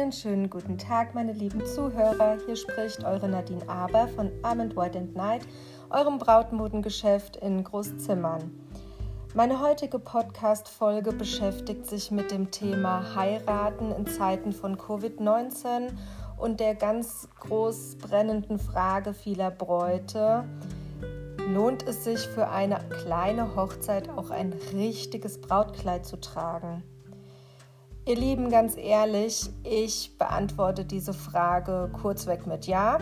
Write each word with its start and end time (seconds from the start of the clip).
Einen 0.00 0.12
schönen 0.12 0.48
guten 0.48 0.78
Tag, 0.78 1.14
meine 1.14 1.34
lieben 1.34 1.66
Zuhörer. 1.66 2.38
Hier 2.46 2.56
spricht 2.56 3.04
eure 3.04 3.28
Nadine 3.28 3.68
Aber 3.68 4.08
von 4.08 4.30
Armand 4.42 4.74
White 4.74 4.98
and 4.98 5.14
Night, 5.14 5.42
eurem 5.90 6.16
Brautmodengeschäft 6.16 7.36
in 7.36 7.62
Großzimmern. 7.62 8.50
Meine 9.34 9.60
heutige 9.60 9.98
Podcast-Folge 9.98 11.12
beschäftigt 11.12 11.86
sich 11.86 12.10
mit 12.10 12.30
dem 12.30 12.50
Thema 12.50 13.14
Heiraten 13.14 13.92
in 13.92 14.06
Zeiten 14.06 14.52
von 14.52 14.78
Covid-19 14.78 15.90
und 16.38 16.60
der 16.60 16.76
ganz 16.76 17.28
groß 17.38 17.96
brennenden 17.96 18.58
Frage 18.58 19.12
vieler 19.12 19.50
Bräute: 19.50 20.44
Lohnt 21.46 21.86
es 21.86 22.04
sich 22.04 22.20
für 22.20 22.48
eine 22.48 22.78
kleine 23.02 23.54
Hochzeit 23.54 24.08
auch 24.08 24.30
ein 24.30 24.54
richtiges 24.72 25.42
Brautkleid 25.42 26.06
zu 26.06 26.18
tragen? 26.18 26.82
Ihr 28.10 28.16
Lieben, 28.16 28.50
ganz 28.50 28.76
ehrlich, 28.76 29.50
ich 29.62 30.18
beantworte 30.18 30.84
diese 30.84 31.12
Frage 31.12 31.88
kurzweg 31.92 32.44
mit 32.44 32.66
Ja. 32.66 32.98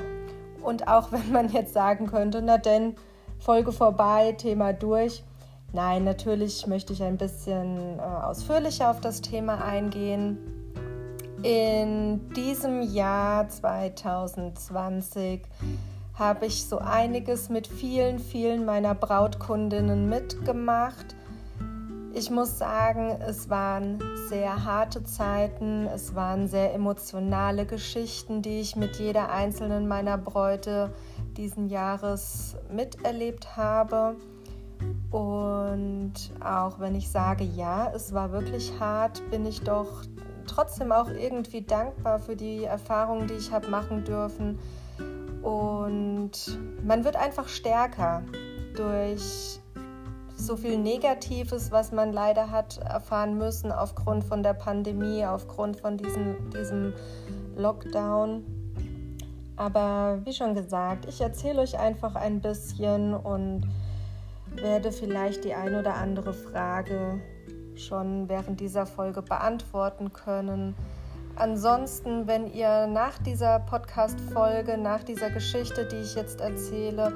Und 0.62 0.86
auch 0.86 1.12
wenn 1.12 1.32
man 1.32 1.50
jetzt 1.50 1.72
sagen 1.72 2.08
könnte, 2.08 2.42
na 2.42 2.58
denn, 2.58 2.94
Folge 3.38 3.72
vorbei, 3.72 4.32
Thema 4.32 4.74
durch. 4.74 5.24
Nein, 5.72 6.04
natürlich 6.04 6.66
möchte 6.66 6.92
ich 6.92 7.02
ein 7.02 7.16
bisschen 7.16 7.98
äh, 7.98 8.02
ausführlicher 8.02 8.90
auf 8.90 9.00
das 9.00 9.22
Thema 9.22 9.64
eingehen. 9.64 10.36
In 11.42 12.28
diesem 12.34 12.82
Jahr 12.82 13.48
2020 13.48 15.40
habe 16.12 16.44
ich 16.44 16.66
so 16.66 16.80
einiges 16.80 17.48
mit 17.48 17.66
vielen, 17.66 18.18
vielen 18.18 18.66
meiner 18.66 18.94
Brautkundinnen 18.94 20.06
mitgemacht 20.06 21.14
ich 22.18 22.30
muss 22.30 22.58
sagen, 22.58 23.16
es 23.20 23.48
waren 23.48 24.02
sehr 24.28 24.64
harte 24.64 25.04
Zeiten, 25.04 25.86
es 25.86 26.16
waren 26.16 26.48
sehr 26.48 26.74
emotionale 26.74 27.64
Geschichten, 27.64 28.42
die 28.42 28.60
ich 28.60 28.74
mit 28.74 28.96
jeder 28.96 29.30
einzelnen 29.30 29.86
meiner 29.86 30.18
Bräute 30.18 30.92
diesen 31.36 31.68
Jahres 31.68 32.56
miterlebt 32.72 33.56
habe. 33.56 34.16
Und 35.12 36.14
auch 36.40 36.80
wenn 36.80 36.96
ich 36.96 37.08
sage, 37.08 37.44
ja, 37.44 37.92
es 37.94 38.12
war 38.12 38.32
wirklich 38.32 38.72
hart, 38.80 39.22
bin 39.30 39.46
ich 39.46 39.60
doch 39.60 40.02
trotzdem 40.48 40.90
auch 40.90 41.08
irgendwie 41.08 41.62
dankbar 41.62 42.18
für 42.18 42.34
die 42.34 42.64
Erfahrungen, 42.64 43.28
die 43.28 43.34
ich 43.34 43.52
habe 43.52 43.68
machen 43.68 44.02
dürfen. 44.02 44.58
Und 45.42 46.58
man 46.84 47.04
wird 47.04 47.14
einfach 47.14 47.46
stärker 47.46 48.22
durch 48.74 49.60
so 50.38 50.56
viel 50.56 50.78
Negatives, 50.78 51.70
was 51.70 51.92
man 51.92 52.12
leider 52.12 52.50
hat 52.50 52.78
erfahren 52.78 53.36
müssen 53.36 53.72
aufgrund 53.72 54.24
von 54.24 54.42
der 54.42 54.54
Pandemie, 54.54 55.24
aufgrund 55.24 55.80
von 55.80 55.96
diesem, 55.96 56.50
diesem 56.50 56.94
Lockdown. 57.56 58.44
Aber 59.56 60.20
wie 60.24 60.32
schon 60.32 60.54
gesagt, 60.54 61.06
ich 61.08 61.20
erzähle 61.20 61.60
euch 61.60 61.78
einfach 61.78 62.14
ein 62.14 62.40
bisschen 62.40 63.14
und 63.14 63.68
werde 64.54 64.92
vielleicht 64.92 65.44
die 65.44 65.54
ein 65.54 65.74
oder 65.74 65.94
andere 65.94 66.32
Frage 66.32 67.20
schon 67.74 68.28
während 68.28 68.60
dieser 68.60 68.86
Folge 68.86 69.22
beantworten 69.22 70.12
können. 70.12 70.74
Ansonsten, 71.36 72.26
wenn 72.26 72.52
ihr 72.52 72.86
nach 72.86 73.18
dieser 73.18 73.60
Podcast-Folge, 73.60 74.76
nach 74.76 75.04
dieser 75.04 75.30
Geschichte, 75.30 75.86
die 75.86 75.96
ich 75.96 76.14
jetzt 76.14 76.40
erzähle, 76.40 77.12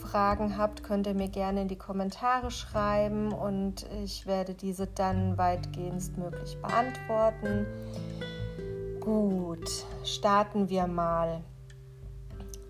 Fragen 0.00 0.56
habt, 0.56 0.82
könnt 0.82 1.06
ihr 1.06 1.14
mir 1.14 1.28
gerne 1.28 1.62
in 1.62 1.68
die 1.68 1.78
Kommentare 1.78 2.50
schreiben 2.50 3.32
und 3.32 3.86
ich 4.02 4.26
werde 4.26 4.54
diese 4.54 4.86
dann 4.86 5.38
weitgehend 5.38 6.16
möglich 6.18 6.56
beantworten. 6.60 7.66
Gut, 9.00 9.68
starten 10.04 10.68
wir 10.68 10.86
mal. 10.86 11.42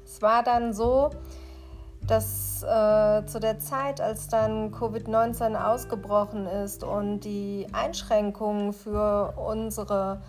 Es 0.05 0.21
war 0.21 0.43
dann 0.43 0.75
so, 0.75 1.11
dass 2.07 2.63
äh, 2.63 3.27
zu 3.27 3.39
der 3.41 3.59
Zeit, 3.61 4.01
als 4.01 4.29
dann 4.29 4.73
Covid-19 4.73 5.55
ausgebrochen 5.55 6.47
ist 6.47 6.83
und 6.83 7.21
die 7.21 7.67
Einschränkungen 7.73 8.73
für 8.73 9.35
unsere 9.37 10.23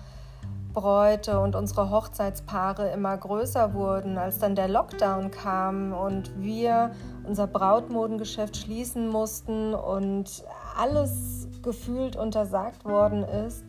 Bräute 0.74 1.40
und 1.40 1.56
unsere 1.56 1.90
Hochzeitspaare 1.90 2.90
immer 2.90 3.18
größer 3.18 3.74
wurden, 3.74 4.18
als 4.18 4.40
dann 4.40 4.56
der 4.56 4.68
Lockdown 4.68 5.32
kam 5.32 5.94
und 5.94 6.32
wir 6.42 6.92
unser 7.24 7.48
Brautmodengeschäft 7.48 8.58
schließen 8.58 9.10
mussten 9.10 9.74
und 9.74 10.44
alles 10.78 11.48
gefühlt 11.62 12.16
untersagt 12.16 12.86
worden 12.86 13.24
ist, 13.24 13.64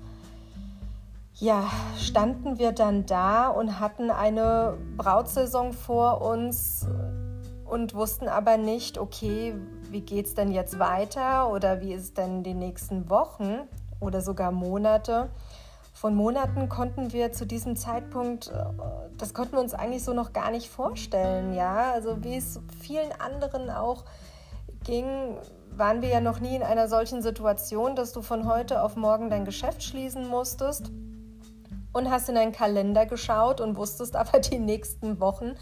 ja, 1.35 1.65
standen 1.99 2.59
wir 2.59 2.73
dann 2.73 3.07
da 3.07 3.49
und 3.49 3.81
hatten 3.81 4.11
eine 4.11 4.79
Brautsaison 4.97 5.73
vor 5.73 6.21
uns 6.23 6.87
und 7.65 7.95
wussten 7.95 8.29
aber 8.29 8.59
nicht, 8.59 8.99
okay, 8.99 9.55
wie 9.91 10.03
geht 10.03 10.27
es 10.27 10.35
denn 10.35 10.53
jetzt 10.53 10.79
weiter 10.79 11.51
oder 11.51 11.81
wie 11.81 11.95
ist 11.95 12.03
es 12.03 12.15
denn 12.15 12.43
die 12.43 12.55
nächsten 12.55 13.11
Wochen 13.11 13.61
oder 13.99 14.21
sogar 14.21 14.53
Monate 14.53 15.31
von 16.03 16.15
Monaten 16.17 16.69
konnten 16.69 17.13
wir 17.13 17.31
zu 17.31 17.47
diesem 17.47 17.77
Zeitpunkt, 17.77 18.49
äh, 18.49 18.65
das 19.19 19.35
konnten 19.35 19.53
wir 19.53 19.61
uns 19.61 19.73
eigentlich 19.73 20.03
so 20.03 20.13
noch 20.13 20.33
gar 20.33 20.51
nicht 20.51 20.69
vorstellen, 20.69 21.55
ja. 21.55 21.93
Also 21.93 22.25
wie 22.25 22.35
es 22.35 22.59
vielen 22.81 23.13
anderen 23.21 23.71
auch 23.71 24.03
ging, 24.83 25.07
waren 25.71 26.03
wir 26.03 26.09
ja 26.09 26.21
noch 26.21 26.41
nie 26.41 26.57
in 26.57 26.65
einer 26.65 26.89
solchen 26.89 27.23
Situation, 27.23 27.95
dass 27.95 28.13
du 28.13 28.21
von 28.21 28.49
heute 28.49 28.83
auf 28.83 28.97
morgen 28.97 29.31
dein 29.31 29.45
Geschäft 29.45 29.85
schließen 29.85 30.27
musstest 30.27 30.91
und 31.93 32.11
hast 32.11 32.29
in 32.29 32.35
deinen 32.35 32.51
Kalender 32.51 33.07
geschaut 33.07 33.61
und 33.61 33.77
wusstest 33.77 34.17
aber, 34.17 34.41
die 34.41 34.59
nächsten 34.59 35.21
Wochen 35.21 35.55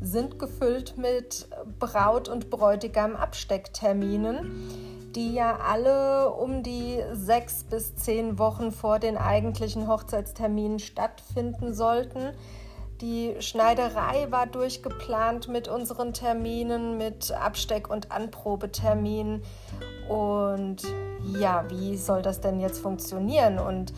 sind 0.00 0.38
gefüllt 0.38 0.96
mit 0.96 1.48
Braut- 1.80 2.28
und 2.28 2.50
Bräutigam-Absteckterminen 2.50 4.87
die 5.14 5.34
ja 5.34 5.56
alle 5.56 6.30
um 6.30 6.62
die 6.62 7.02
sechs 7.12 7.64
bis 7.64 7.94
zehn 7.96 8.38
Wochen 8.38 8.72
vor 8.72 8.98
den 8.98 9.16
eigentlichen 9.16 9.88
Hochzeitsterminen 9.88 10.78
stattfinden 10.78 11.74
sollten. 11.74 12.32
Die 13.00 13.36
Schneiderei 13.38 14.30
war 14.30 14.46
durchgeplant 14.46 15.48
mit 15.48 15.68
unseren 15.68 16.12
Terminen, 16.12 16.98
mit 16.98 17.30
Absteck- 17.30 17.88
und 17.88 18.10
Anprobeterminen. 18.10 19.42
Und 20.08 20.82
ja, 21.38 21.64
wie 21.68 21.96
soll 21.96 22.22
das 22.22 22.40
denn 22.40 22.58
jetzt 22.58 22.80
funktionieren? 22.80 23.60
Und 23.60 23.92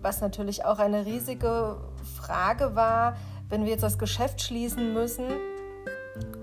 was 0.00 0.20
natürlich 0.20 0.64
auch 0.64 0.78
eine 0.78 1.04
riesige 1.04 1.78
Frage 2.16 2.76
war, 2.76 3.16
wenn 3.48 3.64
wir 3.64 3.72
jetzt 3.72 3.82
das 3.82 3.98
Geschäft 3.98 4.40
schließen 4.40 4.92
müssen 4.94 5.26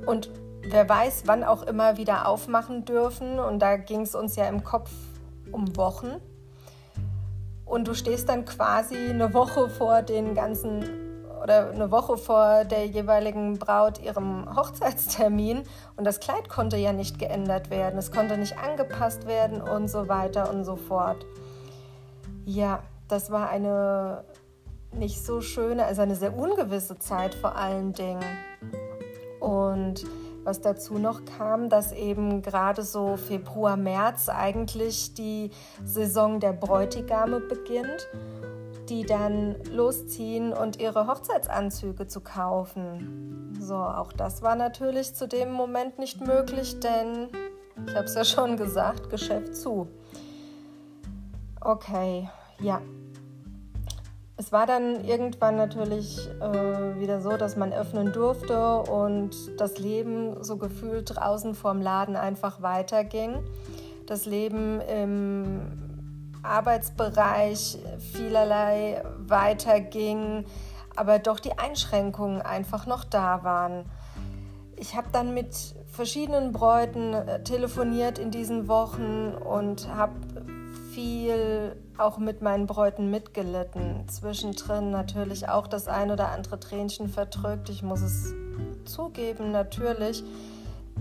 und 0.06 0.30
wer 0.70 0.88
weiß, 0.88 1.24
wann 1.26 1.44
auch 1.44 1.64
immer 1.64 1.98
wieder 1.98 2.28
aufmachen 2.28 2.86
dürfen. 2.86 3.40
Und 3.40 3.60
da 3.60 3.78
ging 3.78 4.02
es 4.02 4.16
uns 4.16 4.36
ja 4.36 4.48
im 4.48 4.64
Kopf 4.64 4.92
um 5.52 5.76
Wochen. 5.78 6.16
Und 7.66 7.88
du 7.88 7.94
stehst 7.94 8.30
dann 8.30 8.46
quasi 8.46 8.96
eine 8.96 9.34
Woche 9.34 9.70
vor 9.70 10.02
den 10.02 10.36
ganzen 10.36 11.06
oder 11.46 11.70
eine 11.70 11.92
Woche 11.92 12.18
vor 12.18 12.66
der 12.66 12.88
jeweiligen 12.88 13.60
Braut 13.60 14.02
ihrem 14.02 14.56
Hochzeitstermin 14.56 15.62
und 15.96 16.04
das 16.04 16.20
Kleid 16.20 16.50
konnte 16.50 16.76
ja 16.76 16.92
nicht 16.92 17.20
geändert 17.20 17.70
werden, 17.70 18.00
es 18.00 18.12
konnte 18.12 18.36
nicht 18.36 18.58
angepasst 18.58 19.28
werden 19.28 19.62
und 19.62 19.88
so 19.88 20.08
weiter 20.08 20.50
und 20.50 20.64
so 20.64 20.76
fort. 20.76 21.24
Ja, 22.46 22.82
das 23.08 23.30
war 23.30 23.50
eine 23.50 24.24
nicht 24.92 25.24
so 25.24 25.40
schöne, 25.42 25.86
also 25.86 26.02
eine 26.02 26.16
sehr 26.16 26.36
ungewisse 26.36 26.98
Zeit 26.98 27.36
vor 27.36 27.56
allen 27.56 27.94
Dingen. 27.94 28.24
Und 29.40 30.04
was 30.46 30.62
dazu 30.62 30.98
noch 30.98 31.26
kam, 31.26 31.70
dass 31.70 31.92
eben 31.92 32.42
gerade 32.42 32.84
so 32.84 33.18
Februar, 33.18 33.76
März 33.76 34.30
eigentlich 34.30 35.14
die 35.16 35.50
Saison 35.84 36.40
der 36.40 36.54
Bräutigame 36.54 37.42
beginnt, 37.42 38.08
die 38.88 39.04
dann 39.04 39.56
losziehen 39.72 40.54
und 40.54 40.80
ihre 40.80 41.08
Hochzeitsanzüge 41.08 42.08
zu 42.08 42.22
kaufen. 42.22 43.58
So, 43.60 43.76
auch 43.76 44.14
das 44.14 44.44
war 44.44 44.56
natürlich 44.56 45.16
zu 45.16 45.28
dem 45.28 45.52
Moment 45.52 45.98
nicht 45.98 46.22
möglich, 46.26 46.80
denn 46.80 47.30
ich 47.88 47.96
habe 47.96 48.06
es 48.06 48.14
ja 48.14 48.24
schon 48.24 48.56
gesagt, 48.56 49.10
Geschäft 49.10 49.56
zu. 49.56 49.88
Okay, 51.62 52.30
ja, 52.60 52.80
es 54.38 54.52
war 54.52 54.66
dann 54.66 55.06
irgendwann 55.06 55.56
natürlich 55.56 56.30
äh, 56.42 57.00
wieder 57.00 57.22
so, 57.22 57.38
dass 57.38 57.56
man 57.56 57.72
öffnen 57.72 58.12
durfte 58.12 58.80
und 58.80 59.32
das 59.58 59.78
Leben 59.78 60.44
so 60.44 60.58
gefühlt 60.58 61.16
draußen 61.16 61.56
vorm 61.56 61.82
Laden 61.82 62.18
einfach 62.18 62.62
weiterging. 62.62 63.44
Das 64.08 64.26
Leben 64.26 64.82
im 64.82 65.62
Arbeitsbereich 66.44 67.78
vielerlei 68.14 69.04
weiterging, 69.18 70.46
aber 70.98 71.20
doch 71.20 71.40
die 71.40 71.58
Einschränkungen 71.58 72.42
einfach 72.42 72.86
noch 72.88 73.06
da 73.06 73.44
waren. 73.44 73.86
Ich 74.76 74.98
habe 74.98 75.08
dann 75.14 75.34
mit 75.34 75.56
verschiedenen 75.88 76.52
Bräuten 76.52 77.14
äh, 77.14 77.42
telefoniert 77.44 78.20
in 78.20 78.32
diesen 78.32 78.68
Wochen 78.68 79.34
und 79.34 79.88
habe 79.96 80.14
viel 80.96 81.76
auch 81.98 82.18
mit 82.18 82.42
meinen 82.42 82.68
Bräuten 82.68 83.12
mitgelitten. 83.12 84.08
Zwischendrin 84.08 84.92
natürlich 84.92 85.50
auch 85.50 85.68
das 85.68 85.88
ein 85.88 86.10
oder 86.10 86.32
andere 86.32 86.60
Tränchen 86.60 87.10
verdrückt. 87.10 87.70
Ich 87.70 87.84
muss 87.84 88.02
es 88.02 88.34
zugeben, 88.86 89.52
natürlich. 89.52 90.24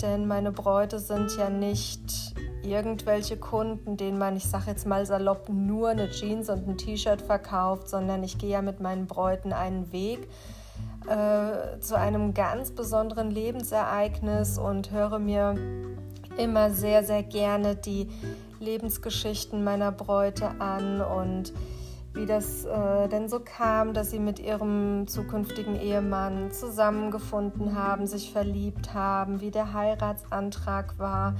Denn 0.02 0.26
meine 0.26 0.50
Bräute 0.50 0.98
sind 0.98 1.36
ja 1.38 1.48
nicht 1.48 2.34
irgendwelche 2.64 3.36
Kunden, 3.36 3.96
denen 3.96 4.18
man, 4.18 4.36
ich 4.36 4.44
sage 4.44 4.64
jetzt 4.66 4.86
mal 4.86 5.06
salopp, 5.06 5.48
nur 5.48 5.90
eine 5.90 6.10
Jeans 6.10 6.50
und 6.50 6.66
ein 6.66 6.76
T-Shirt 6.76 7.22
verkauft, 7.22 7.88
sondern 7.88 8.24
ich 8.24 8.36
gehe 8.36 8.50
ja 8.50 8.62
mit 8.62 8.80
meinen 8.80 9.06
Bräuten 9.06 9.52
einen 9.52 9.92
Weg 9.92 10.28
äh, 11.06 11.78
zu 11.78 11.96
einem 11.96 12.34
ganz 12.34 12.72
besonderen 12.72 13.30
Lebensereignis 13.30 14.58
und 14.58 14.90
höre 14.90 15.20
mir 15.20 15.54
immer 16.36 16.70
sehr, 16.70 17.04
sehr 17.04 17.22
gerne 17.22 17.76
die 17.76 18.08
Lebensgeschichten 18.64 19.62
meiner 19.62 19.92
Bräute 19.92 20.60
an 20.60 21.00
und 21.00 21.52
wie 22.14 22.26
das 22.26 22.64
äh, 22.64 23.08
denn 23.08 23.28
so 23.28 23.40
kam, 23.40 23.92
dass 23.92 24.10
sie 24.10 24.20
mit 24.20 24.38
ihrem 24.38 25.06
zukünftigen 25.06 25.78
Ehemann 25.78 26.52
zusammengefunden 26.52 27.76
haben, 27.76 28.06
sich 28.06 28.32
verliebt 28.32 28.94
haben, 28.94 29.40
wie 29.40 29.50
der 29.50 29.72
Heiratsantrag 29.72 30.98
war 30.98 31.34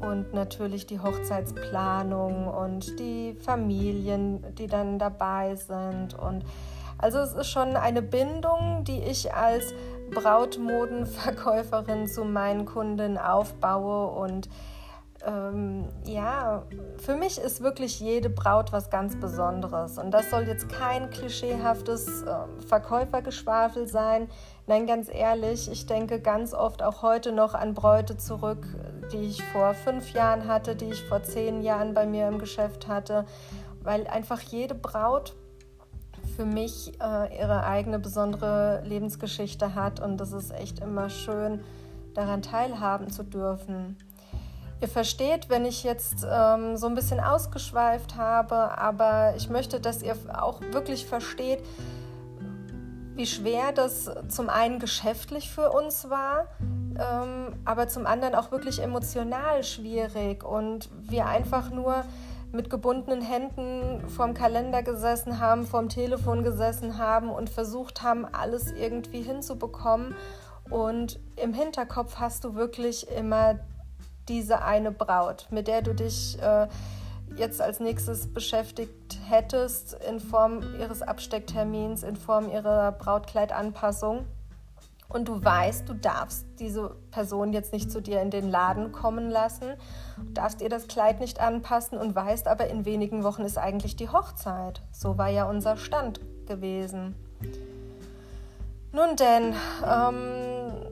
und 0.00 0.32
natürlich 0.32 0.86
die 0.86 1.00
Hochzeitsplanung 1.00 2.46
und 2.48 2.98
die 2.98 3.34
Familien, 3.34 4.42
die 4.56 4.66
dann 4.66 4.98
dabei 4.98 5.54
sind 5.56 6.14
und 6.18 6.44
also 7.02 7.18
es 7.18 7.32
ist 7.32 7.48
schon 7.48 7.76
eine 7.76 8.02
Bindung, 8.02 8.84
die 8.84 9.00
ich 9.00 9.32
als 9.32 9.72
Brautmodenverkäuferin 10.10 12.06
zu 12.08 12.24
meinen 12.24 12.66
Kunden 12.66 13.16
aufbaue 13.16 14.08
und 14.20 14.50
ähm, 15.26 15.88
ja, 16.04 16.64
für 16.96 17.14
mich 17.14 17.38
ist 17.38 17.62
wirklich 17.62 18.00
jede 18.00 18.30
Braut 18.30 18.72
was 18.72 18.90
ganz 18.90 19.18
Besonderes. 19.18 19.98
Und 19.98 20.12
das 20.12 20.30
soll 20.30 20.46
jetzt 20.46 20.68
kein 20.68 21.10
klischeehaftes 21.10 22.22
äh, 22.22 22.66
Verkäufergeschwafel 22.66 23.86
sein. 23.86 24.28
Nein, 24.66 24.86
ganz 24.86 25.08
ehrlich, 25.12 25.70
ich 25.70 25.86
denke 25.86 26.20
ganz 26.20 26.54
oft 26.54 26.82
auch 26.82 27.02
heute 27.02 27.32
noch 27.32 27.54
an 27.54 27.74
Bräute 27.74 28.16
zurück, 28.16 28.66
die 29.12 29.22
ich 29.22 29.42
vor 29.42 29.74
fünf 29.74 30.12
Jahren 30.12 30.46
hatte, 30.46 30.76
die 30.76 30.90
ich 30.90 31.02
vor 31.04 31.22
zehn 31.22 31.62
Jahren 31.62 31.92
bei 31.94 32.06
mir 32.06 32.28
im 32.28 32.38
Geschäft 32.38 32.88
hatte, 32.88 33.26
weil 33.82 34.06
einfach 34.06 34.40
jede 34.40 34.74
Braut 34.74 35.34
für 36.36 36.44
mich 36.44 36.92
äh, 37.00 37.38
ihre 37.38 37.64
eigene 37.64 37.98
besondere 37.98 38.82
Lebensgeschichte 38.84 39.74
hat 39.74 40.00
und 40.00 40.18
das 40.18 40.32
ist 40.32 40.52
echt 40.52 40.80
immer 40.80 41.10
schön, 41.10 41.60
daran 42.14 42.42
teilhaben 42.42 43.10
zu 43.10 43.24
dürfen. 43.24 43.96
Ihr 44.80 44.88
versteht, 44.88 45.50
wenn 45.50 45.66
ich 45.66 45.84
jetzt 45.84 46.26
ähm, 46.28 46.76
so 46.76 46.86
ein 46.86 46.94
bisschen 46.94 47.20
ausgeschweift 47.20 48.16
habe, 48.16 48.78
aber 48.78 49.34
ich 49.36 49.50
möchte, 49.50 49.78
dass 49.78 50.02
ihr 50.02 50.16
auch 50.32 50.62
wirklich 50.72 51.04
versteht, 51.04 51.62
wie 53.14 53.26
schwer 53.26 53.72
das 53.72 54.10
zum 54.28 54.48
einen 54.48 54.78
geschäftlich 54.78 55.50
für 55.50 55.70
uns 55.70 56.08
war, 56.08 56.46
ähm, 56.98 57.58
aber 57.66 57.88
zum 57.88 58.06
anderen 58.06 58.34
auch 58.34 58.50
wirklich 58.50 58.82
emotional 58.82 59.62
schwierig 59.64 60.44
und 60.44 60.88
wir 61.02 61.26
einfach 61.26 61.70
nur 61.70 62.04
mit 62.52 62.70
gebundenen 62.70 63.20
Händen 63.20 64.08
vorm 64.08 64.32
Kalender 64.32 64.82
gesessen 64.82 65.38
haben, 65.38 65.66
vorm 65.66 65.90
Telefon 65.90 66.42
gesessen 66.42 66.96
haben 66.96 67.28
und 67.28 67.50
versucht 67.50 68.02
haben, 68.02 68.24
alles 68.24 68.72
irgendwie 68.72 69.20
hinzubekommen. 69.20 70.16
Und 70.68 71.20
im 71.36 71.52
Hinterkopf 71.52 72.16
hast 72.16 72.44
du 72.44 72.54
wirklich 72.54 73.08
immer 73.10 73.60
diese 74.30 74.62
eine 74.62 74.92
Braut, 74.92 75.48
mit 75.50 75.66
der 75.66 75.82
du 75.82 75.92
dich 75.92 76.40
äh, 76.40 76.68
jetzt 77.36 77.60
als 77.60 77.80
nächstes 77.80 78.32
beschäftigt 78.32 79.18
hättest 79.28 79.94
in 80.08 80.20
Form 80.20 80.62
ihres 80.78 81.02
Abstecktermins, 81.02 82.04
in 82.04 82.16
Form 82.16 82.48
ihrer 82.48 82.92
Brautkleidanpassung. 82.92 84.24
Und 85.08 85.26
du 85.26 85.44
weißt, 85.44 85.88
du 85.88 85.94
darfst 85.94 86.46
diese 86.60 86.94
Person 87.10 87.52
jetzt 87.52 87.72
nicht 87.72 87.90
zu 87.90 88.00
dir 88.00 88.22
in 88.22 88.30
den 88.30 88.48
Laden 88.48 88.92
kommen 88.92 89.28
lassen, 89.28 89.74
darfst 90.32 90.62
ihr 90.62 90.68
das 90.68 90.86
Kleid 90.86 91.18
nicht 91.18 91.40
anpassen 91.40 91.98
und 91.98 92.14
weißt 92.14 92.46
aber, 92.46 92.68
in 92.68 92.84
wenigen 92.84 93.24
Wochen 93.24 93.42
ist 93.42 93.58
eigentlich 93.58 93.96
die 93.96 94.08
Hochzeit. 94.08 94.82
So 94.92 95.18
war 95.18 95.28
ja 95.28 95.50
unser 95.50 95.76
Stand 95.76 96.20
gewesen. 96.46 97.16
Nun 98.92 99.16
denn, 99.16 99.54
ähm, 99.84 100.86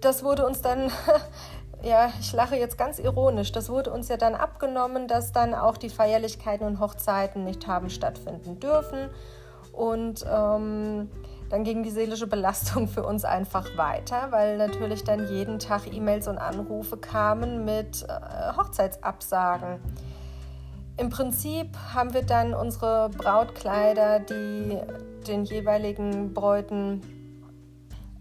das 0.00 0.24
wurde 0.24 0.46
uns 0.46 0.62
dann 0.62 0.90
ja, 1.82 2.12
ich 2.20 2.32
lache 2.32 2.56
jetzt 2.56 2.78
ganz 2.78 2.98
ironisch, 2.98 3.52
das 3.52 3.68
wurde 3.68 3.90
uns 3.92 4.08
ja 4.08 4.16
dann 4.16 4.34
abgenommen, 4.34 5.08
dass 5.08 5.32
dann 5.32 5.54
auch 5.54 5.76
die 5.76 5.90
Feierlichkeiten 5.90 6.66
und 6.66 6.80
Hochzeiten 6.80 7.44
nicht 7.44 7.66
haben 7.66 7.90
stattfinden 7.90 8.60
dürfen. 8.60 9.08
Und 9.72 10.24
ähm, 10.30 11.10
dann 11.48 11.64
ging 11.64 11.82
die 11.82 11.90
seelische 11.90 12.26
Belastung 12.26 12.88
für 12.88 13.04
uns 13.04 13.24
einfach 13.24 13.76
weiter, 13.76 14.28
weil 14.30 14.58
natürlich 14.58 15.04
dann 15.04 15.28
jeden 15.28 15.58
Tag 15.58 15.92
E-Mails 15.92 16.28
und 16.28 16.38
Anrufe 16.38 16.96
kamen 16.96 17.64
mit 17.64 18.06
äh, 18.08 18.56
Hochzeitsabsagen. 18.56 19.80
Im 20.98 21.10
Prinzip 21.10 21.68
haben 21.94 22.12
wir 22.14 22.22
dann 22.22 22.54
unsere 22.54 23.08
Brautkleider, 23.08 24.20
die 24.20 24.78
den 25.26 25.44
jeweiligen 25.44 26.34
Bräuten 26.34 27.00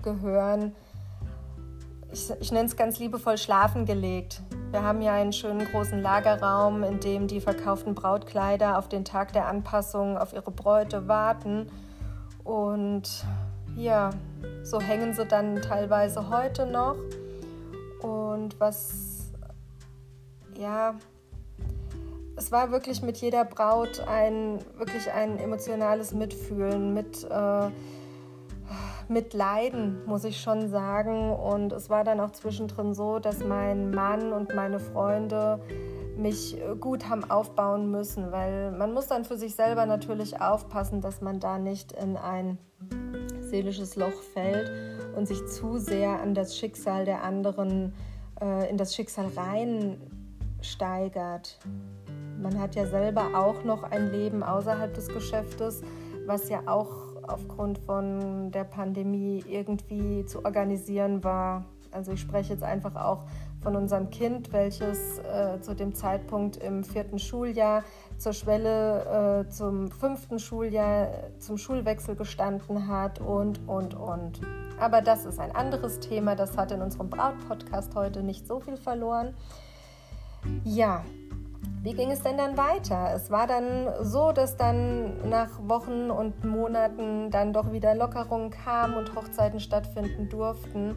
gehören, 0.01 0.73
ich, 2.11 2.29
ich 2.39 2.51
nenne 2.51 2.67
es 2.67 2.75
ganz 2.75 2.99
liebevoll 2.99 3.37
schlafen 3.37 3.85
gelegt. 3.85 4.41
Wir 4.71 4.83
haben 4.83 5.01
ja 5.01 5.13
einen 5.13 5.33
schönen 5.33 5.65
großen 5.65 6.01
Lagerraum, 6.01 6.83
in 6.83 6.99
dem 6.99 7.27
die 7.27 7.41
verkauften 7.41 7.95
Brautkleider 7.95 8.77
auf 8.77 8.89
den 8.89 9.05
Tag 9.05 9.33
der 9.33 9.47
Anpassung 9.47 10.17
auf 10.17 10.33
ihre 10.33 10.51
Bräute 10.51 11.07
warten. 11.07 11.67
Und 12.43 13.25
ja, 13.75 14.11
so 14.63 14.79
hängen 14.81 15.13
sie 15.13 15.25
dann 15.25 15.61
teilweise 15.61 16.29
heute 16.29 16.65
noch. 16.65 16.95
Und 18.01 18.59
was, 18.59 19.31
ja, 20.57 20.95
es 22.35 22.51
war 22.51 22.71
wirklich 22.71 23.01
mit 23.01 23.17
jeder 23.17 23.45
Braut 23.45 23.99
ein, 24.07 24.59
wirklich 24.77 25.11
ein 25.11 25.37
emotionales 25.37 26.13
Mitfühlen, 26.13 26.93
mit. 26.93 27.23
Äh, 27.23 27.69
mit 29.11 29.33
Leiden, 29.33 30.05
muss 30.05 30.23
ich 30.23 30.39
schon 30.39 30.69
sagen. 30.69 31.31
Und 31.31 31.73
es 31.73 31.89
war 31.89 32.03
dann 32.03 32.19
auch 32.19 32.29
zwischendrin 32.31 32.93
so, 32.93 33.17
dass 33.19 33.43
mein 33.43 33.89
Mann 33.91 34.31
und 34.31 34.53
meine 34.55 34.79
Freunde 34.79 35.59
mich 36.17 36.59
äh, 36.59 36.75
gut 36.79 37.09
haben 37.09 37.29
aufbauen 37.29 37.91
müssen, 37.91 38.31
weil 38.31 38.71
man 38.71 38.93
muss 38.93 39.05
dann 39.07 39.25
für 39.25 39.37
sich 39.37 39.53
selber 39.55 39.85
natürlich 39.85 40.41
aufpassen, 40.41 41.01
dass 41.01 41.21
man 41.21 41.39
da 41.39 41.59
nicht 41.59 41.91
in 41.91 42.17
ein 42.17 42.57
seelisches 43.39 43.95
Loch 43.95 44.21
fällt 44.33 44.71
und 45.15 45.27
sich 45.27 45.45
zu 45.47 45.77
sehr 45.77 46.19
an 46.21 46.33
das 46.33 46.57
Schicksal 46.57 47.05
der 47.05 47.23
anderen, 47.23 47.93
äh, 48.41 48.67
in 48.69 48.77
das 48.77 48.95
Schicksal 48.95 49.27
reinsteigert. 49.35 51.59
Man 52.41 52.57
hat 52.59 52.75
ja 52.75 52.85
selber 52.85 53.31
auch 53.35 53.65
noch 53.65 53.83
ein 53.83 54.11
Leben 54.11 54.41
außerhalb 54.41 54.93
des 54.93 55.09
Geschäftes, 55.09 55.81
was 56.25 56.47
ja 56.49 56.61
auch 56.65 57.10
aufgrund 57.31 57.77
von 57.79 58.51
der 58.51 58.63
Pandemie 58.63 59.43
irgendwie 59.47 60.25
zu 60.25 60.45
organisieren 60.45 61.23
war. 61.23 61.65
Also 61.91 62.13
ich 62.13 62.21
spreche 62.21 62.53
jetzt 62.53 62.63
einfach 62.63 62.95
auch 62.95 63.25
von 63.61 63.75
unserem 63.75 64.09
Kind, 64.09 64.51
welches 64.53 65.19
äh, 65.19 65.59
zu 65.61 65.75
dem 65.75 65.93
Zeitpunkt 65.93 66.57
im 66.57 66.83
vierten 66.83 67.19
Schuljahr 67.19 67.83
zur 68.17 68.33
Schwelle 68.33 69.45
äh, 69.45 69.49
zum 69.49 69.89
fünften 69.91 70.39
Schuljahr 70.39 71.09
zum 71.39 71.57
Schulwechsel 71.57 72.15
gestanden 72.15 72.87
hat 72.87 73.19
und, 73.19 73.67
und, 73.67 73.93
und. 73.93 74.41
Aber 74.79 75.01
das 75.01 75.25
ist 75.25 75.39
ein 75.39 75.55
anderes 75.55 75.99
Thema, 75.99 76.35
das 76.35 76.57
hat 76.57 76.71
in 76.71 76.81
unserem 76.81 77.09
Braut-Podcast 77.09 77.93
heute 77.95 78.23
nicht 78.23 78.47
so 78.47 78.59
viel 78.59 78.77
verloren. 78.77 79.35
Ja, 80.63 81.03
wie 81.83 81.93
ging 81.93 82.11
es 82.11 82.21
denn 82.21 82.37
dann 82.37 82.57
weiter? 82.57 83.11
Es 83.15 83.31
war 83.31 83.47
dann 83.47 83.89
so, 84.01 84.31
dass 84.31 84.55
dann 84.55 85.27
nach 85.29 85.49
Wochen 85.67 86.11
und 86.11 86.45
Monaten 86.45 87.31
dann 87.31 87.53
doch 87.53 87.71
wieder 87.71 87.95
Lockerungen 87.95 88.51
kamen 88.51 88.93
und 88.95 89.15
Hochzeiten 89.15 89.59
stattfinden 89.59 90.29
durften. 90.29 90.95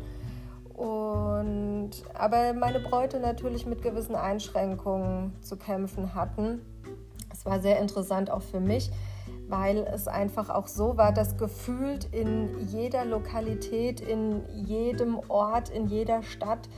Und, 0.75 1.91
aber 2.13 2.53
meine 2.53 2.81
Bräute 2.81 3.19
natürlich 3.19 3.65
mit 3.65 3.81
gewissen 3.81 4.15
Einschränkungen 4.15 5.33
zu 5.41 5.57
kämpfen 5.57 6.15
hatten. 6.15 6.61
Es 7.33 7.47
war 7.47 7.61
sehr 7.61 7.81
interessant 7.81 8.31
auch 8.31 8.43
für 8.43 8.61
mich, 8.61 8.91
weil 9.49 9.79
es 9.79 10.07
einfach 10.07 10.51
auch 10.51 10.69
so 10.69 10.99
war, 10.99 11.13
dass 11.13 11.39
gefühlt 11.39 12.13
in 12.13 12.69
jeder 12.69 13.07
Lokalität, 13.07 14.01
in 14.01 14.43
jedem 14.53 15.19
Ort, 15.29 15.71
in 15.71 15.87
jeder 15.87 16.23
Stadt 16.23 16.69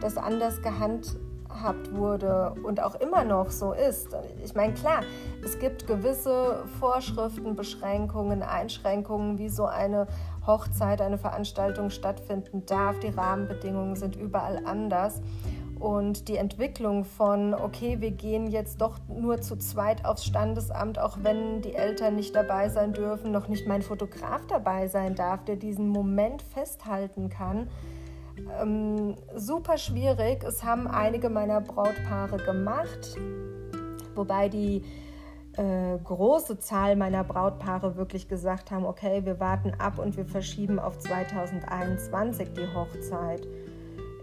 das 0.00 0.16
anders 0.16 0.62
gehandhabt 0.62 1.16
gehabt 1.48 1.94
wurde 1.94 2.54
und 2.64 2.82
auch 2.82 2.94
immer 2.96 3.24
noch 3.24 3.50
so 3.50 3.72
ist. 3.72 4.08
Ich 4.44 4.54
meine, 4.54 4.74
klar, 4.74 5.02
es 5.44 5.58
gibt 5.58 5.86
gewisse 5.86 6.64
Vorschriften, 6.80 7.56
Beschränkungen, 7.56 8.42
Einschränkungen, 8.42 9.38
wie 9.38 9.48
so 9.48 9.66
eine 9.66 10.06
Hochzeit, 10.46 11.00
eine 11.00 11.18
Veranstaltung 11.18 11.90
stattfinden 11.90 12.64
darf. 12.66 12.98
Die 13.00 13.08
Rahmenbedingungen 13.08 13.96
sind 13.96 14.16
überall 14.16 14.64
anders. 14.64 15.20
und 15.78 16.28
die 16.28 16.36
Entwicklung 16.36 17.04
von, 17.04 17.54
okay, 17.54 18.00
wir 18.00 18.10
gehen 18.10 18.46
jetzt 18.46 18.80
doch 18.80 18.98
nur 19.08 19.40
zu 19.40 19.56
zweit 19.56 20.04
aufs 20.04 20.24
Standesamt, 20.24 20.98
auch 20.98 21.18
wenn 21.22 21.60
die 21.60 21.74
Eltern 21.74 22.16
nicht 22.16 22.34
dabei 22.34 22.68
sein 22.68 22.92
dürfen, 22.92 23.30
noch 23.30 23.48
nicht 23.48 23.66
mein 23.66 23.82
Fotograf 23.82 24.46
dabei 24.46 24.88
sein 24.88 25.14
darf, 25.14 25.44
der 25.44 25.56
diesen 25.56 25.88
Moment 25.88 26.42
festhalten 26.42 27.28
kann. 27.28 27.68
Ähm, 28.60 29.16
super 29.34 29.78
schwierig. 29.78 30.44
Es 30.44 30.62
haben 30.62 30.86
einige 30.86 31.28
meiner 31.28 31.60
Brautpaare 31.60 32.36
gemacht, 32.38 33.16
wobei 34.14 34.48
die 34.48 34.82
äh, 35.56 35.98
große 36.04 36.58
Zahl 36.58 36.96
meiner 36.96 37.24
Brautpaare 37.24 37.96
wirklich 37.96 38.28
gesagt 38.28 38.70
haben, 38.70 38.84
okay, 38.84 39.24
wir 39.24 39.40
warten 39.40 39.72
ab 39.78 39.98
und 39.98 40.16
wir 40.16 40.26
verschieben 40.26 40.78
auf 40.78 40.98
2021 40.98 42.52
die 42.52 42.74
Hochzeit. 42.74 43.46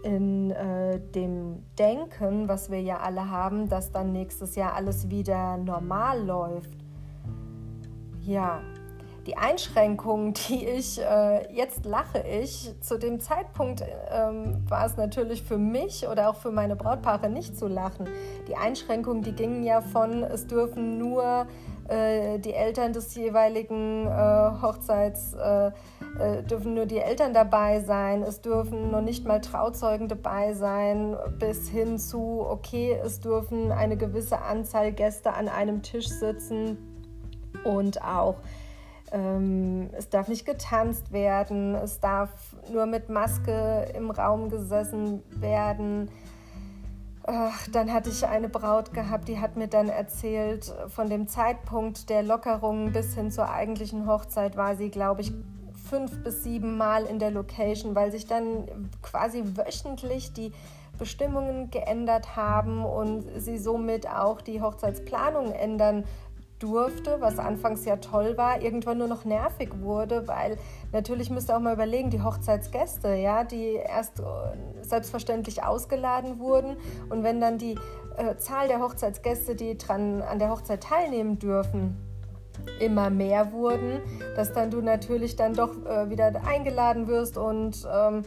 In 0.04 0.50
äh, 0.50 1.00
dem 1.00 1.64
Denken, 1.78 2.46
was 2.46 2.70
wir 2.70 2.80
ja 2.80 2.98
alle 2.98 3.30
haben, 3.30 3.68
dass 3.70 3.90
dann 3.90 4.12
nächstes 4.12 4.54
Jahr 4.54 4.74
alles 4.74 5.10
wieder 5.10 5.56
normal 5.56 6.22
läuft. 6.24 6.76
Ja, 8.20 8.60
die 9.26 9.36
Einschränkungen, 9.36 10.34
die 10.34 10.66
ich, 10.66 11.00
äh, 11.00 11.52
jetzt 11.52 11.84
lache 11.84 12.20
ich, 12.20 12.74
zu 12.80 12.98
dem 12.98 13.20
Zeitpunkt 13.20 13.82
ähm, 14.10 14.62
war 14.68 14.86
es 14.86 14.96
natürlich 14.96 15.42
für 15.42 15.58
mich 15.58 16.06
oder 16.08 16.28
auch 16.28 16.36
für 16.36 16.50
meine 16.50 16.76
Brautpaare 16.76 17.28
nicht 17.30 17.56
zu 17.56 17.66
lachen. 17.66 18.08
Die 18.48 18.56
Einschränkungen, 18.56 19.22
die 19.22 19.32
gingen 19.32 19.62
ja 19.64 19.80
von, 19.80 20.22
es 20.22 20.46
dürfen 20.46 20.98
nur 20.98 21.46
äh, 21.88 22.38
die 22.38 22.52
Eltern 22.52 22.92
des 22.92 23.14
jeweiligen 23.14 24.06
äh, 24.06 24.50
Hochzeits, 24.62 25.34
äh, 25.34 25.68
äh, 26.18 26.42
dürfen 26.42 26.74
nur 26.74 26.86
die 26.86 26.98
Eltern 26.98 27.32
dabei 27.34 27.80
sein, 27.80 28.22
es 28.22 28.40
dürfen 28.40 28.90
noch 28.90 29.02
nicht 29.02 29.26
mal 29.26 29.40
Trauzeugen 29.40 30.08
dabei 30.08 30.52
sein, 30.52 31.16
bis 31.38 31.68
hin 31.68 31.98
zu, 31.98 32.44
okay, 32.46 32.98
es 33.04 33.20
dürfen 33.20 33.72
eine 33.72 33.96
gewisse 33.96 34.42
Anzahl 34.42 34.92
Gäste 34.92 35.32
an 35.32 35.48
einem 35.48 35.82
Tisch 35.82 36.08
sitzen. 36.08 36.78
Und 37.64 38.02
auch 38.02 38.36
ähm, 39.14 39.90
es 39.92 40.08
darf 40.08 40.26
nicht 40.26 40.44
getanzt 40.44 41.12
werden, 41.12 41.76
es 41.76 42.00
darf 42.00 42.30
nur 42.72 42.86
mit 42.86 43.08
Maske 43.08 43.86
im 43.96 44.10
Raum 44.10 44.50
gesessen 44.50 45.22
werden. 45.40 46.10
Ach, 47.22 47.66
dann 47.72 47.92
hatte 47.92 48.10
ich 48.10 48.26
eine 48.26 48.48
Braut 48.48 48.92
gehabt, 48.92 49.28
die 49.28 49.38
hat 49.38 49.56
mir 49.56 49.68
dann 49.68 49.88
erzählt, 49.88 50.74
von 50.88 51.08
dem 51.08 51.28
Zeitpunkt 51.28 52.10
der 52.10 52.22
Lockerung 52.24 52.92
bis 52.92 53.14
hin 53.14 53.30
zur 53.30 53.48
eigentlichen 53.48 54.06
Hochzeit 54.06 54.56
war 54.56 54.76
sie, 54.76 54.90
glaube 54.90 55.22
ich, 55.22 55.32
fünf 55.88 56.22
bis 56.24 56.42
sieben 56.42 56.76
Mal 56.76 57.04
in 57.04 57.20
der 57.20 57.30
Location, 57.30 57.94
weil 57.94 58.10
sich 58.10 58.26
dann 58.26 58.90
quasi 59.00 59.44
wöchentlich 59.54 60.32
die 60.32 60.52
Bestimmungen 60.98 61.70
geändert 61.70 62.36
haben 62.36 62.84
und 62.84 63.24
sie 63.36 63.58
somit 63.58 64.08
auch 64.08 64.40
die 64.40 64.60
Hochzeitsplanung 64.60 65.52
ändern 65.52 66.04
durfte, 66.64 67.16
was 67.20 67.38
anfangs 67.38 67.84
ja 67.84 67.96
toll 67.96 68.38
war, 68.38 68.62
irgendwann 68.62 68.96
nur 68.98 69.06
noch 69.06 69.26
nervig 69.26 69.68
wurde, 69.80 70.26
weil 70.26 70.56
natürlich 70.92 71.28
müsst 71.28 71.50
ihr 71.50 71.56
auch 71.56 71.60
mal 71.60 71.74
überlegen, 71.74 72.08
die 72.08 72.22
Hochzeitsgäste, 72.22 73.14
ja, 73.14 73.44
die 73.44 73.74
erst 73.74 74.20
äh, 74.20 74.24
selbstverständlich 74.80 75.62
ausgeladen 75.62 76.38
wurden. 76.38 76.76
Und 77.10 77.22
wenn 77.22 77.38
dann 77.40 77.58
die 77.58 77.74
äh, 78.16 78.36
Zahl 78.36 78.68
der 78.68 78.80
Hochzeitsgäste, 78.80 79.54
die 79.54 79.76
dran 79.76 80.22
an 80.22 80.38
der 80.38 80.48
Hochzeit 80.48 80.82
teilnehmen 80.82 81.38
dürfen, 81.38 81.96
immer 82.80 83.10
mehr 83.10 83.52
wurden, 83.52 84.00
dass 84.36 84.52
dann 84.52 84.70
du 84.70 84.80
natürlich 84.80 85.36
dann 85.36 85.52
doch 85.52 85.84
äh, 85.84 86.08
wieder 86.08 86.32
eingeladen 86.46 87.08
wirst 87.08 87.36
und 87.36 87.86
ähm, 87.92 88.22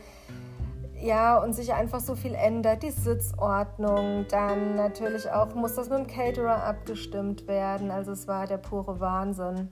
ja, 1.01 1.37
und 1.37 1.53
sich 1.53 1.73
einfach 1.73 1.99
so 1.99 2.15
viel 2.15 2.33
ändert, 2.33 2.83
die 2.83 2.91
Sitzordnung, 2.91 4.25
dann 4.29 4.75
natürlich 4.75 5.29
auch 5.29 5.53
muss 5.53 5.75
das 5.75 5.89
mit 5.89 5.99
dem 5.99 6.07
Caterer 6.07 6.63
abgestimmt 6.63 7.47
werden, 7.47 7.91
also 7.91 8.11
es 8.11 8.27
war 8.27 8.47
der 8.47 8.57
pure 8.57 8.99
Wahnsinn. 8.99 9.69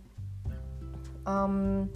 Ähm, 1.27 1.89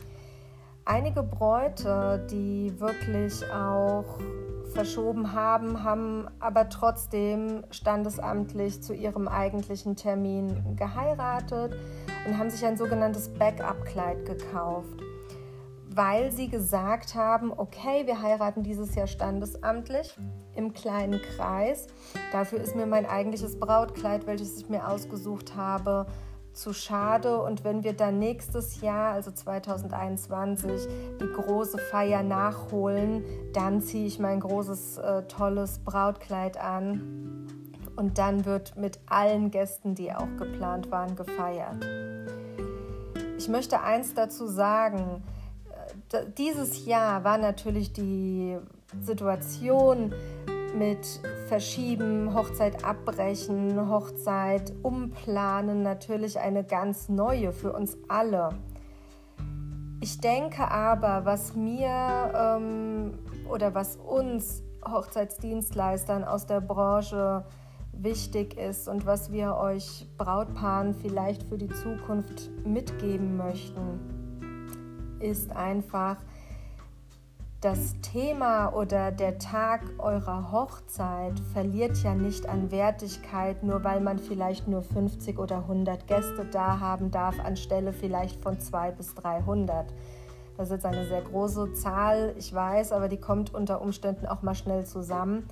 einige 0.86 1.22
Bräute, 1.24 2.26
die 2.32 2.74
wirklich 2.80 3.44
auch 3.52 4.20
verschoben 4.74 5.34
haben, 5.34 5.84
haben 5.84 6.28
aber 6.40 6.70
trotzdem 6.70 7.64
standesamtlich 7.72 8.82
zu 8.82 8.94
ihrem 8.94 9.28
eigentlichen 9.28 9.96
Termin 9.96 10.76
geheiratet 10.76 11.76
und 12.28 12.38
haben 12.38 12.50
sich 12.50 12.66
ein 12.66 12.78
sogenanntes 12.78 13.30
Backup-Kleid 13.30 14.26
gekauft 14.26 15.04
weil 15.92 16.32
sie 16.32 16.50
gesagt 16.50 17.16
haben, 17.16 17.52
okay, 17.56 18.06
wir 18.06 18.22
heiraten 18.22 18.64
dieses 18.64 18.94
Jahr 18.96 19.08
standesamtlich 19.08 20.16
im 20.56 20.74
kleinen 20.74 21.20
Kreis. 21.22 21.88
Dafür 22.32 22.62
ist 22.62 22.76
mir 22.76 22.86
mein 22.86 23.06
eigentliches 23.06 23.60
Brautkleid, 23.60 24.28
welches 24.28 24.58
ich 24.58 24.70
mir 24.70 24.88
ausgesucht 24.88 25.56
habe, 25.56 26.06
zu 26.54 26.74
schade. 26.74 27.42
Und 27.42 27.64
wenn 27.64 27.84
wir 27.84 27.94
dann 27.94 28.20
nächstes 28.20 28.82
Jahr, 28.82 29.14
also 29.14 29.32
2021, 29.32 30.88
die 31.20 31.34
große 31.34 31.80
Feier 31.80 32.22
nachholen, 32.22 33.24
dann 33.54 33.82
ziehe 33.82 34.06
ich 34.06 34.20
mein 34.20 34.42
großes, 34.42 35.00
äh, 35.00 35.24
tolles 35.24 35.80
Brautkleid 35.80 36.58
an. 36.58 37.48
Und 37.96 38.18
dann 38.18 38.46
wird 38.46 38.78
mit 38.78 39.00
allen 39.08 39.50
Gästen, 39.50 39.96
die 39.96 40.14
auch 40.14 40.38
geplant 40.38 40.92
waren, 40.92 41.16
gefeiert. 41.16 41.86
Ich 43.38 43.48
möchte 43.48 43.82
eins 43.82 44.14
dazu 44.14 44.48
sagen 44.48 45.24
dieses 46.38 46.86
Jahr 46.86 47.24
war 47.24 47.38
natürlich 47.38 47.94
die 47.94 48.58
Situation 49.02 50.14
mit 50.76 51.06
Verschieben, 51.48 52.34
Hochzeit 52.34 52.84
abbrechen, 52.84 53.90
Hochzeit 53.90 54.74
umplanen 54.84 55.84
natürlich 55.84 56.40
eine 56.40 56.64
ganz 56.64 57.10
neue 57.10 57.52
für 57.52 57.74
uns 57.74 57.98
alle. 58.08 58.50
Ich 60.02 60.20
denke 60.20 60.70
aber, 60.70 61.26
was 61.26 61.56
mir 61.56 62.32
ähm, 62.36 63.20
oder 63.50 63.76
was 63.76 63.98
uns 63.98 64.64
Hochzeitsdienstleistern 64.88 66.24
aus 66.24 66.46
der 66.46 66.62
Branche 66.62 67.46
wichtig 67.92 68.58
ist 68.58 68.88
und 68.88 69.06
was 69.06 69.32
wir 69.32 69.58
euch 69.58 70.08
Brautpaaren 70.18 70.94
vielleicht 70.94 71.44
für 71.44 71.58
die 71.58 71.70
Zukunft 71.70 72.50
mitgeben 72.66 73.36
möchten 73.36 74.19
ist 75.22 75.52
einfach 75.52 76.18
das 77.62 78.00
Thema 78.02 78.70
oder 78.74 79.12
der 79.12 79.38
Tag 79.38 79.82
eurer 79.98 80.50
Hochzeit 80.52 81.38
verliert 81.52 82.02
ja 82.04 82.16
nicht 82.16 82.48
an 82.48 82.72
Wertigkeit, 82.72 83.64
nur 83.64 83.84
weil 83.84 84.00
man 84.00 84.18
vielleicht 84.18 84.70
nur 84.70 84.82
50 84.82 85.38
oder 85.38 85.58
100 85.58 86.08
Gäste 86.08 86.46
da 86.50 86.80
haben 86.80 87.12
darf, 87.12 87.38
anstelle 87.40 87.92
vielleicht 87.92 88.42
von 88.42 88.60
200 88.60 88.96
bis 88.96 89.14
300. 89.16 89.94
Das 90.56 90.68
ist 90.68 90.72
jetzt 90.72 90.86
eine 90.86 91.06
sehr 91.06 91.22
große 91.22 91.74
Zahl, 91.74 92.34
ich 92.38 92.54
weiß, 92.54 92.94
aber 92.94 93.10
die 93.10 93.20
kommt 93.20 93.54
unter 93.54 93.82
Umständen 93.82 94.26
auch 94.26 94.42
mal 94.42 94.56
schnell 94.56 94.86
zusammen. 94.86 95.46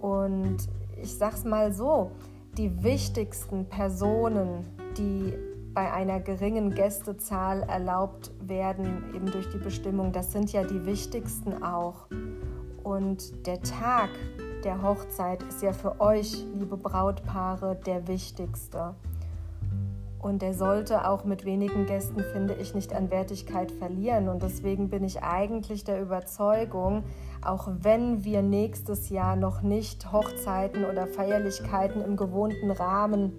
Und 0.00 0.68
ich 1.00 1.16
sag's 1.16 1.44
mal 1.44 1.72
so: 1.72 2.10
die 2.56 2.82
wichtigsten 2.82 3.66
Personen, 3.66 4.66
die 4.96 5.34
bei 5.74 5.92
einer 5.92 6.20
geringen 6.20 6.74
Gästezahl 6.74 7.62
erlaubt 7.62 8.30
werden, 8.40 9.04
eben 9.14 9.30
durch 9.30 9.48
die 9.50 9.58
Bestimmung. 9.58 10.12
Das 10.12 10.32
sind 10.32 10.52
ja 10.52 10.64
die 10.64 10.84
wichtigsten 10.84 11.62
auch. 11.62 12.06
Und 12.82 13.46
der 13.46 13.60
Tag 13.62 14.10
der 14.64 14.82
Hochzeit 14.82 15.42
ist 15.44 15.62
ja 15.62 15.72
für 15.72 16.00
euch, 16.00 16.44
liebe 16.54 16.76
Brautpaare, 16.76 17.76
der 17.86 18.06
wichtigste. 18.06 18.94
Und 20.20 20.40
der 20.40 20.54
sollte 20.54 21.08
auch 21.08 21.24
mit 21.24 21.44
wenigen 21.44 21.86
Gästen, 21.86 22.20
finde 22.32 22.54
ich, 22.54 22.74
nicht 22.74 22.94
an 22.94 23.10
Wertigkeit 23.10 23.72
verlieren. 23.72 24.28
Und 24.28 24.42
deswegen 24.42 24.88
bin 24.88 25.02
ich 25.02 25.22
eigentlich 25.22 25.82
der 25.82 26.00
Überzeugung, 26.00 27.02
auch 27.44 27.68
wenn 27.80 28.22
wir 28.22 28.40
nächstes 28.40 29.08
Jahr 29.08 29.34
noch 29.34 29.62
nicht 29.62 30.12
Hochzeiten 30.12 30.84
oder 30.84 31.08
Feierlichkeiten 31.08 32.02
im 32.02 32.16
gewohnten 32.16 32.70
Rahmen 32.70 33.32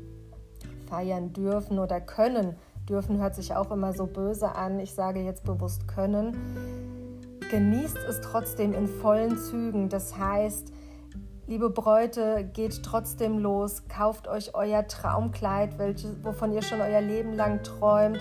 feiern 0.94 1.34
dürfen 1.34 1.80
oder 1.80 2.00
können. 2.00 2.56
Dürfen 2.88 3.18
hört 3.18 3.34
sich 3.34 3.56
auch 3.56 3.72
immer 3.72 3.94
so 3.94 4.06
böse 4.06 4.56
an. 4.56 4.80
Ich 4.80 4.94
sage 4.94 5.22
jetzt 5.22 5.44
bewusst 5.44 5.88
können. 5.88 6.38
Genießt 7.50 7.98
es 8.08 8.22
trotzdem 8.22 8.74
in 8.74 8.88
vollen 8.88 9.38
Zügen. 9.38 9.90
Das 9.90 10.20
heißt, 10.20 10.72
liebe 11.48 11.72
Bräute, 11.72 12.48
geht 12.54 12.84
trotzdem 12.84 13.40
los, 13.40 13.88
kauft 13.88 14.28
euch 14.28 14.54
euer 14.54 14.88
Traumkleid, 14.88 15.80
welches, 15.80 16.24
wovon 16.24 16.54
ihr 16.54 16.62
schon 16.62 16.80
euer 16.80 17.02
Leben 17.02 17.34
lang 17.34 17.64
träumt. 17.64 18.20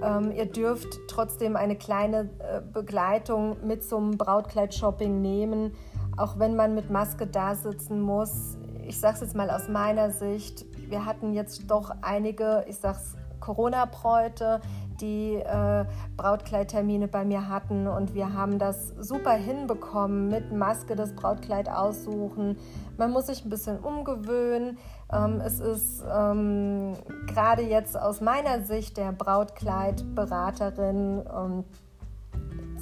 Ähm, 0.00 0.30
ihr 0.30 0.46
dürft 0.46 1.00
trotzdem 1.08 1.56
eine 1.56 1.74
kleine 1.74 2.30
äh, 2.38 2.60
Begleitung 2.72 3.56
mit 3.66 3.82
zum 3.82 4.12
Brautkleid-Shopping 4.12 5.20
nehmen, 5.20 5.72
auch 6.16 6.38
wenn 6.38 6.54
man 6.54 6.76
mit 6.76 6.88
Maske 6.88 7.26
da 7.26 7.56
sitzen 7.56 8.00
muss. 8.00 8.56
Ich 8.86 9.00
sage 9.00 9.14
es 9.14 9.20
jetzt 9.22 9.34
mal 9.34 9.50
aus 9.50 9.68
meiner 9.68 10.10
Sicht, 10.10 10.66
wir 10.92 11.04
hatten 11.06 11.32
jetzt 11.32 11.68
doch 11.68 11.92
einige, 12.02 12.64
ich 12.68 12.76
sag's, 12.76 13.16
Corona-Bräute, 13.40 14.60
die 15.00 15.34
äh, 15.34 15.84
Brautkleidtermine 16.16 17.08
bei 17.08 17.24
mir 17.24 17.48
hatten 17.48 17.88
und 17.88 18.14
wir 18.14 18.34
haben 18.34 18.60
das 18.60 18.90
super 19.00 19.32
hinbekommen 19.32 20.28
mit 20.28 20.52
Maske 20.52 20.94
das 20.94 21.12
Brautkleid 21.16 21.68
aussuchen. 21.68 22.56
Man 22.98 23.10
muss 23.10 23.26
sich 23.26 23.44
ein 23.44 23.50
bisschen 23.50 23.80
umgewöhnen. 23.80 24.78
Ähm, 25.12 25.40
es 25.44 25.58
ist 25.58 26.04
ähm, 26.08 26.92
gerade 27.26 27.62
jetzt 27.62 27.98
aus 27.98 28.20
meiner 28.20 28.60
Sicht 28.60 28.96
der 28.96 29.10
Brautkleidberaterin 29.10 31.24
ähm, 31.34 31.64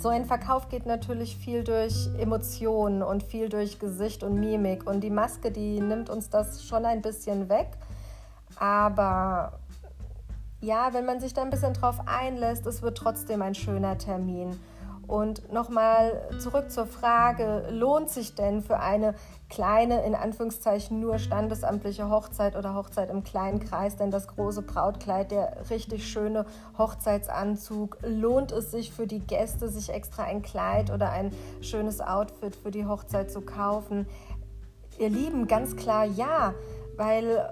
so 0.01 0.09
ein 0.09 0.25
Verkauf 0.25 0.71
geht 0.71 0.87
natürlich 0.87 1.37
viel 1.37 1.63
durch 1.63 2.09
Emotionen 2.19 3.03
und 3.03 3.23
viel 3.23 3.51
durch 3.51 3.79
Gesicht 3.79 4.23
und 4.23 4.41
Mimik. 4.41 4.89
Und 4.89 5.03
die 5.03 5.11
Maske, 5.11 5.51
die 5.51 5.79
nimmt 5.79 6.09
uns 6.09 6.31
das 6.31 6.65
schon 6.65 6.87
ein 6.87 7.03
bisschen 7.03 7.51
weg. 7.51 7.69
Aber 8.61 9.59
ja, 10.61 10.93
wenn 10.93 11.07
man 11.07 11.19
sich 11.19 11.33
da 11.33 11.43
ein 11.43 11.51
bisschen 11.51 11.73
drauf 11.73 11.97
einlässt, 12.07 12.67
es 12.67 12.83
wird 12.83 12.99
trotzdem 12.99 13.41
ein 13.41 13.55
schöner 13.55 13.97
Termin. 13.97 14.61
Und 15.07 15.53
nochmal 15.53 16.29
zurück 16.39 16.71
zur 16.71 16.87
Frage, 16.87 17.67
lohnt 17.71 18.11
sich 18.11 18.37
denn 18.37 18.63
für 18.63 18.79
eine 18.79 19.15
kleine, 19.49 20.05
in 20.05 20.15
Anführungszeichen 20.15 21.01
nur 21.01 21.19
standesamtliche 21.19 22.09
Hochzeit 22.09 22.55
oder 22.55 22.77
Hochzeit 22.77 23.11
im 23.11 23.25
kleinen 23.25 23.59
Kreis 23.59 23.97
denn 23.97 24.13
das 24.13 24.29
große 24.29 24.63
Brautkleid, 24.63 25.33
der 25.33 25.69
richtig 25.71 26.07
schöne 26.07 26.45
Hochzeitsanzug? 26.79 27.99
Lohnt 28.07 28.53
es 28.53 28.71
sich 28.71 28.93
für 28.93 29.07
die 29.07 29.19
Gäste, 29.19 29.69
sich 29.69 29.89
extra 29.89 30.25
ein 30.25 30.43
Kleid 30.43 30.91
oder 30.91 31.11
ein 31.11 31.33
schönes 31.61 32.01
Outfit 32.01 32.55
für 32.55 32.71
die 32.71 32.87
Hochzeit 32.87 33.33
zu 33.33 33.41
kaufen? 33.41 34.07
Ihr 34.99 35.09
Lieben, 35.09 35.49
ganz 35.49 35.75
klar 35.75 36.05
ja, 36.05 36.55
weil 36.97 37.49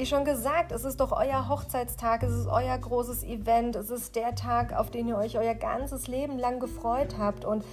wie 0.00 0.06
schon 0.06 0.24
gesagt, 0.24 0.72
es 0.72 0.86
ist 0.86 0.98
doch 0.98 1.12
euer 1.12 1.50
Hochzeitstag, 1.50 2.22
es 2.22 2.32
ist 2.32 2.46
euer 2.46 2.78
großes 2.78 3.22
Event, 3.22 3.76
es 3.76 3.90
ist 3.90 4.16
der 4.16 4.34
Tag, 4.34 4.72
auf 4.72 4.90
den 4.90 5.06
ihr 5.06 5.18
euch 5.18 5.36
euer 5.36 5.54
ganzes 5.54 6.08
Leben 6.08 6.38
lang 6.38 6.58
gefreut 6.58 7.16
habt. 7.18 7.44
Und 7.44 7.66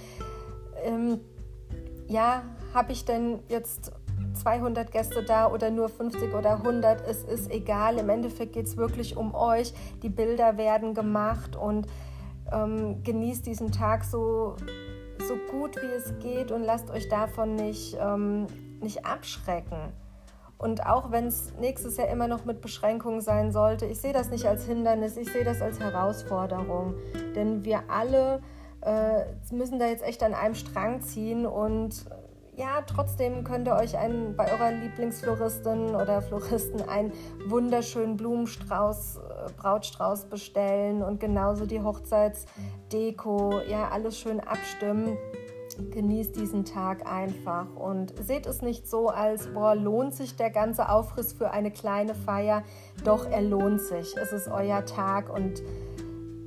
ähm, 0.84 1.20
ja, 2.06 2.42
habe 2.74 2.92
ich 2.92 3.06
denn 3.06 3.38
jetzt 3.48 3.92
200 4.34 4.92
Gäste 4.92 5.24
da 5.24 5.50
oder 5.50 5.70
nur 5.70 5.88
50 5.88 6.34
oder 6.34 6.56
100, 6.56 7.00
es 7.08 7.24
ist 7.24 7.50
egal. 7.50 7.96
Im 7.96 8.10
Endeffekt 8.10 8.52
geht 8.52 8.66
es 8.66 8.76
wirklich 8.76 9.16
um 9.16 9.34
euch. 9.34 9.72
Die 10.02 10.10
Bilder 10.10 10.58
werden 10.58 10.92
gemacht 10.92 11.56
und 11.56 11.86
ähm, 12.52 13.02
genießt 13.04 13.46
diesen 13.46 13.72
Tag 13.72 14.04
so, 14.04 14.54
so 15.26 15.34
gut 15.50 15.76
wie 15.76 15.96
es 15.96 16.12
geht 16.18 16.52
und 16.52 16.62
lasst 16.62 16.90
euch 16.90 17.08
davon 17.08 17.54
nicht, 17.54 17.96
ähm, 17.98 18.48
nicht 18.82 19.06
abschrecken. 19.06 19.94
Und 20.58 20.84
auch 20.86 21.12
wenn 21.12 21.26
es 21.28 21.54
nächstes 21.60 21.96
Jahr 21.96 22.08
immer 22.08 22.26
noch 22.26 22.44
mit 22.44 22.60
Beschränkungen 22.60 23.20
sein 23.20 23.52
sollte, 23.52 23.86
ich 23.86 24.00
sehe 24.00 24.12
das 24.12 24.30
nicht 24.30 24.44
als 24.46 24.64
Hindernis, 24.66 25.16
ich 25.16 25.32
sehe 25.32 25.44
das 25.44 25.62
als 25.62 25.78
Herausforderung. 25.78 26.94
Denn 27.36 27.64
wir 27.64 27.82
alle 27.88 28.42
äh, 28.80 29.24
müssen 29.52 29.78
da 29.78 29.86
jetzt 29.86 30.04
echt 30.04 30.22
an 30.22 30.34
einem 30.34 30.56
Strang 30.56 31.00
ziehen 31.00 31.46
und 31.46 32.06
ja, 32.56 32.82
trotzdem 32.84 33.44
könnt 33.44 33.68
ihr 33.68 33.76
euch 33.76 33.96
einen, 33.96 34.34
bei 34.34 34.50
eurer 34.52 34.72
Lieblingsfloristin 34.72 35.94
oder 35.94 36.20
Floristen 36.20 36.88
einen 36.88 37.12
wunderschönen 37.46 38.16
Blumenstrauß, 38.16 39.18
äh, 39.18 39.52
Brautstrauß 39.56 40.24
bestellen 40.24 41.04
und 41.04 41.20
genauso 41.20 41.66
die 41.66 41.80
Hochzeitsdeko, 41.80 43.60
ja, 43.68 43.90
alles 43.90 44.18
schön 44.18 44.40
abstimmen 44.40 45.16
genießt 45.90 46.36
diesen 46.36 46.64
Tag 46.64 47.10
einfach 47.10 47.66
und 47.76 48.12
seht 48.22 48.46
es 48.46 48.62
nicht 48.62 48.88
so 48.88 49.08
als, 49.08 49.46
boah, 49.48 49.74
lohnt 49.74 50.14
sich 50.14 50.36
der 50.36 50.50
ganze 50.50 50.88
Aufriss 50.88 51.32
für 51.32 51.50
eine 51.50 51.70
kleine 51.70 52.14
Feier. 52.14 52.62
Doch, 53.04 53.26
er 53.26 53.42
lohnt 53.42 53.80
sich. 53.80 54.16
Es 54.16 54.32
ist 54.32 54.48
euer 54.48 54.84
Tag 54.84 55.32
und 55.32 55.62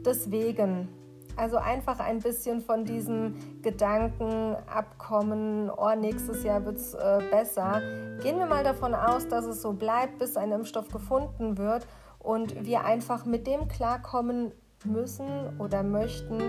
deswegen, 0.06 0.90
also 1.36 1.58
einfach 1.58 2.00
ein 2.00 2.20
bisschen 2.20 2.62
von 2.62 2.86
diesem 2.86 3.36
Gedanken 3.62 4.56
abkommen, 4.68 5.70
oh, 5.70 5.96
nächstes 5.96 6.44
Jahr 6.44 6.66
wird 6.66 6.78
es 6.78 6.94
äh, 6.94 7.20
besser. 7.32 7.82
Gehen 8.22 8.38
wir 8.38 8.46
mal 8.46 8.64
davon 8.64 8.94
aus, 8.94 9.28
dass 9.28 9.46
es 9.46 9.62
so 9.62 9.74
bleibt, 9.74 10.20
bis 10.20 10.36
ein 10.38 10.52
Impfstoff 10.52 10.90
gefunden 10.90 11.58
wird 11.58 11.88
und 12.20 12.66
wir 12.66 12.84
einfach 12.84 13.26
mit 13.26 13.48
dem 13.48 13.68
klarkommen 13.68 14.52
müssen 14.84 15.58
oder 15.60 15.84
möchten, 15.84 16.40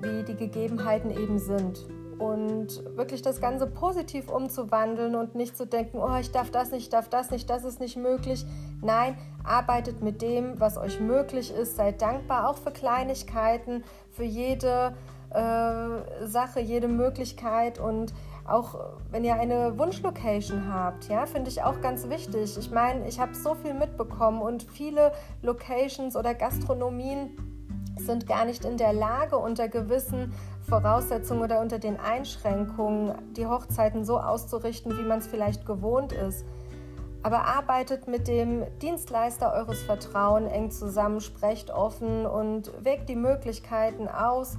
wie 0.00 0.22
die 0.24 0.36
Gegebenheiten 0.36 1.10
eben 1.10 1.38
sind 1.38 1.86
und 2.18 2.84
wirklich 2.96 3.22
das 3.22 3.40
Ganze 3.40 3.66
positiv 3.66 4.28
umzuwandeln 4.28 5.14
und 5.14 5.34
nicht 5.34 5.56
zu 5.56 5.66
denken, 5.66 5.98
oh, 5.98 6.16
ich 6.20 6.32
darf 6.32 6.50
das 6.50 6.70
nicht, 6.70 6.84
ich 6.84 6.90
darf 6.90 7.08
das 7.08 7.30
nicht, 7.30 7.48
das 7.48 7.64
ist 7.64 7.80
nicht 7.80 7.96
möglich. 7.96 8.44
Nein, 8.82 9.16
arbeitet 9.44 10.02
mit 10.02 10.22
dem, 10.22 10.58
was 10.60 10.76
euch 10.76 11.00
möglich 11.00 11.52
ist, 11.52 11.76
seid 11.76 12.02
dankbar 12.02 12.48
auch 12.48 12.56
für 12.56 12.70
Kleinigkeiten, 12.70 13.84
für 14.10 14.24
jede 14.24 14.94
äh, 15.30 16.26
Sache, 16.26 16.60
jede 16.60 16.88
Möglichkeit 16.88 17.78
und 17.78 18.14
auch 18.46 18.96
wenn 19.10 19.24
ihr 19.24 19.34
eine 19.34 19.78
Wunschlocation 19.78 20.72
habt, 20.72 21.08
ja, 21.08 21.26
finde 21.26 21.50
ich 21.50 21.62
auch 21.62 21.80
ganz 21.82 22.08
wichtig. 22.08 22.56
Ich 22.58 22.70
meine, 22.70 23.06
ich 23.06 23.20
habe 23.20 23.34
so 23.34 23.54
viel 23.54 23.74
mitbekommen 23.74 24.40
und 24.40 24.62
viele 24.62 25.12
Locations 25.42 26.16
oder 26.16 26.34
Gastronomien 26.34 27.36
sind 27.98 28.26
gar 28.26 28.44
nicht 28.44 28.64
in 28.64 28.76
der 28.76 28.92
Lage, 28.92 29.36
unter 29.36 29.68
gewissen 29.68 30.32
Voraussetzungen 30.68 31.42
oder 31.42 31.60
unter 31.60 31.78
den 31.78 31.98
Einschränkungen 31.98 33.14
die 33.36 33.46
Hochzeiten 33.46 34.04
so 34.04 34.18
auszurichten, 34.18 34.96
wie 34.98 35.02
man 35.02 35.18
es 35.18 35.26
vielleicht 35.26 35.66
gewohnt 35.66 36.12
ist. 36.12 36.44
Aber 37.22 37.46
arbeitet 37.46 38.06
mit 38.06 38.28
dem 38.28 38.64
Dienstleister 38.80 39.52
eures 39.52 39.82
Vertrauens 39.82 40.52
eng 40.52 40.70
zusammen, 40.70 41.20
sprecht 41.20 41.70
offen 41.70 42.26
und 42.26 42.70
wägt 42.84 43.08
die 43.08 43.16
Möglichkeiten 43.16 44.08
aus. 44.08 44.56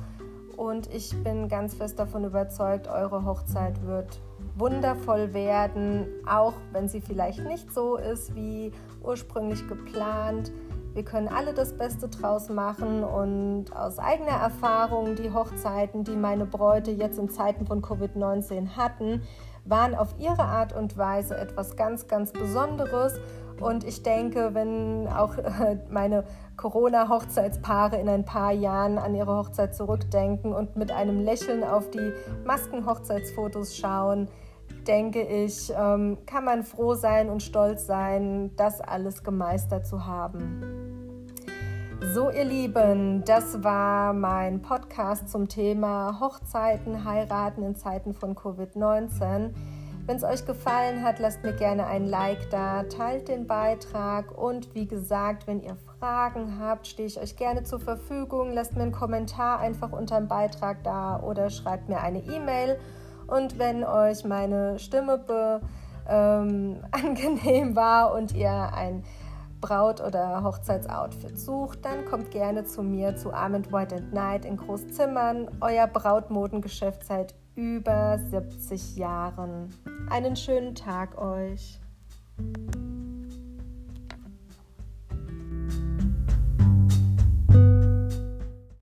Und 0.58 0.94
ich 0.94 1.16
bin 1.24 1.48
ganz 1.48 1.76
fest 1.76 2.00
davon 2.00 2.26
überzeugt, 2.26 2.90
eure 2.90 3.24
Hochzeit 3.24 3.82
wird 3.86 4.20
wundervoll 4.58 5.34
werden, 5.34 6.08
auch 6.28 6.54
wenn 6.74 6.90
sie 6.90 7.00
vielleicht 7.00 7.46
nicht 7.46 7.72
so 7.72 7.96
ist 7.96 8.36
wie 8.36 8.74
ursprünglich 9.02 9.66
geplant. 9.68 10.52
Wir 11.00 11.06
können 11.06 11.30
alle 11.30 11.54
das 11.54 11.72
Beste 11.72 12.10
draus 12.10 12.50
machen 12.50 13.06
und 13.06 13.74
aus 13.74 14.00
eigener 14.00 14.32
Erfahrung 14.32 15.16
die 15.16 15.32
Hochzeiten, 15.32 16.04
die 16.04 16.18
meine 16.18 16.46
Bräute 16.46 16.92
jetzt 16.92 17.18
in 17.18 17.30
Zeiten 17.30 17.66
von 17.66 17.82
Covid-19 17.82 18.76
hatten, 18.76 19.22
waren 19.64 19.96
auf 19.96 20.14
ihre 20.20 20.44
Art 20.44 20.76
und 20.76 20.98
Weise 20.98 21.38
etwas 21.38 21.78
ganz, 21.78 22.10
ganz 22.10 22.34
Besonderes. 22.34 23.18
Und 23.62 23.86
ich 23.86 24.04
denke, 24.04 24.54
wenn 24.54 25.08
auch 25.08 25.36
meine 25.90 26.26
Corona-Hochzeitspaare 26.58 27.96
in 27.96 28.10
ein 28.10 28.26
paar 28.26 28.52
Jahren 28.52 28.98
an 28.98 29.16
ihre 29.16 29.38
Hochzeit 29.38 29.74
zurückdenken 29.74 30.52
und 30.52 30.76
mit 30.76 30.92
einem 30.92 31.22
Lächeln 31.22 31.64
auf 31.64 31.90
die 31.92 32.12
Masken-Hochzeitsfotos 32.44 33.78
schauen, 33.78 34.28
denke 34.86 35.22
ich, 35.22 35.72
ähm, 35.78 36.18
kann 36.26 36.44
man 36.44 36.64
froh 36.64 36.96
sein 36.96 37.30
und 37.30 37.42
stolz 37.42 37.86
sein, 37.86 38.52
das 38.58 38.82
alles 38.82 39.24
gemeistert 39.24 39.88
zu 39.88 40.06
haben. 40.06 40.89
So, 42.02 42.30
ihr 42.32 42.46
Lieben, 42.46 43.26
das 43.26 43.62
war 43.62 44.14
mein 44.14 44.62
Podcast 44.62 45.28
zum 45.28 45.50
Thema 45.50 46.18
Hochzeiten, 46.22 47.04
Heiraten 47.04 47.62
in 47.62 47.76
Zeiten 47.76 48.14
von 48.14 48.36
Covid-19. 48.36 49.50
Wenn 50.06 50.16
es 50.16 50.24
euch 50.24 50.46
gefallen 50.46 51.04
hat, 51.04 51.20
lasst 51.20 51.44
mir 51.44 51.52
gerne 51.52 51.86
ein 51.88 52.08
Like 52.08 52.50
da, 52.52 52.84
teilt 52.84 53.28
den 53.28 53.48
Beitrag 53.48 54.36
und 54.36 54.74
wie 54.74 54.88
gesagt, 54.88 55.46
wenn 55.46 55.62
ihr 55.62 55.76
Fragen 56.00 56.58
habt, 56.58 56.88
stehe 56.88 57.06
ich 57.08 57.20
euch 57.20 57.36
gerne 57.36 57.64
zur 57.64 57.82
Verfügung. 57.82 58.54
Lasst 58.54 58.78
mir 58.78 58.84
einen 58.84 58.94
Kommentar 58.94 59.60
einfach 59.60 59.92
unter 59.92 60.18
dem 60.20 60.30
Beitrag 60.30 60.82
da 60.86 61.20
oder 61.20 61.50
schreibt 61.50 61.90
mir 61.90 62.00
eine 62.00 62.20
E-Mail. 62.20 62.80
Und 63.28 63.60
wenn 63.60 63.84
euch 63.84 64.24
meine 64.24 64.80
Stimme 64.80 65.18
be, 65.18 65.60
ähm, 66.08 66.78
angenehm 66.92 67.76
war 67.76 68.14
und 68.14 68.34
ihr 68.34 68.74
ein 68.74 69.04
Braut- 69.62 70.02
oder 70.02 70.44
Hochzeitsoutfit 70.44 71.40
sucht, 71.40 71.84
dann 71.86 72.06
kommt 72.06 72.32
gerne 72.32 72.66
zu 72.66 72.84
mir 72.84 73.16
zu 73.16 73.34
Armand 73.34 73.72
White 73.72 73.96
and 73.96 74.14
Night 74.14 74.46
in 74.46 74.58
Großzimmern, 74.58 75.50
euer 75.62 75.88
Brautmodengeschäft 75.88 77.04
seit 77.06 77.36
über 77.56 78.18
70 78.30 78.96
Jahren. 78.96 79.74
Einen 80.10 80.36
schönen 80.36 80.76
Tag 80.76 81.18
euch. 81.18 81.80